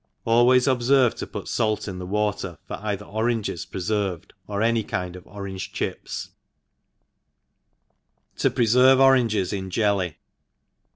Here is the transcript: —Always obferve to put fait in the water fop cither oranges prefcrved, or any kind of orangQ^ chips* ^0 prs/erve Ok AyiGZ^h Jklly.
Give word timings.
—Always 0.25 0.65
obferve 0.65 1.13
to 1.17 1.27
put 1.27 1.47
fait 1.47 1.87
in 1.87 1.99
the 1.99 2.07
water 2.07 2.57
fop 2.67 2.81
cither 2.81 3.05
oranges 3.05 3.67
prefcrved, 3.67 4.31
or 4.47 4.63
any 4.63 4.81
kind 4.83 5.15
of 5.15 5.25
orangQ^ 5.25 5.71
chips* 5.71 6.31
^0 8.35 8.49
prs/erve 8.49 8.99
Ok 8.99 9.21
AyiGZ^h 9.21 9.69
Jklly. 9.69 10.15